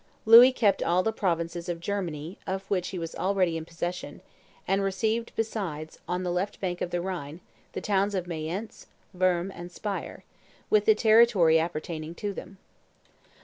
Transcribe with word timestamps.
Louis 0.25 0.51
kept 0.51 0.81
all 0.81 1.03
the 1.03 1.13
provinces 1.13 1.69
of 1.69 1.79
Germany 1.79 2.39
of 2.47 2.65
which 2.71 2.87
he 2.87 2.97
was 2.97 3.13
already 3.13 3.55
in 3.55 3.65
possession, 3.65 4.21
and 4.67 4.81
received 4.81 5.31
besides, 5.35 5.99
on 6.07 6.23
the 6.23 6.31
left 6.31 6.59
bank 6.59 6.81
of 6.81 6.89
the 6.89 7.01
Rhine, 7.01 7.39
the 7.73 7.81
towns 7.81 8.15
of 8.15 8.25
Mayence, 8.25 8.87
Worms, 9.13 9.51
and 9.53 9.71
Spire, 9.71 10.23
with 10.71 10.85
the 10.85 10.95
territory 10.95 11.59
appertaining 11.59 12.15
to 12.15 12.33
them. 12.33 12.57